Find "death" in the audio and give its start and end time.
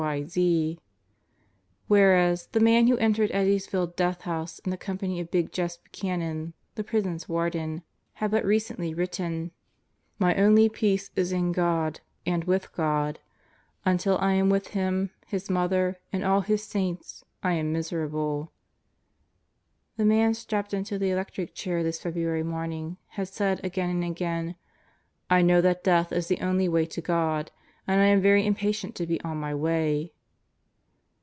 3.93-4.21, 25.83-26.11